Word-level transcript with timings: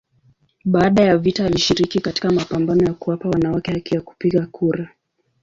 Baada 0.65 1.03
ya 1.03 1.17
vita 1.17 1.45
alishiriki 1.45 1.99
katika 2.01 2.31
mapambano 2.31 2.83
ya 2.83 2.93
kuwapa 2.93 3.29
wanawake 3.29 3.71
haki 3.71 3.95
ya 3.95 4.01
kupiga 4.01 4.45
kura. 4.47 4.89